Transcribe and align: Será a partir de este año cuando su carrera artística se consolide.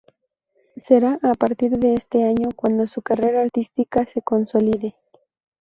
Será 0.77 1.19
a 1.21 1.35
partir 1.35 1.77
de 1.77 1.93
este 1.93 2.23
año 2.23 2.49
cuando 2.55 2.87
su 2.87 3.03
carrera 3.03 3.43
artística 3.43 4.03
se 4.07 4.23
consolide. 4.23 4.95